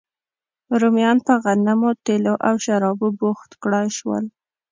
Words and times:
رومیان 0.81 1.17
په 1.27 1.33
غنمو، 1.43 1.91
تېلو 2.05 2.33
او 2.47 2.55
شرابو 2.63 3.07
بوخت 3.19 3.51
کړای 3.63 3.87
شول 3.97 4.23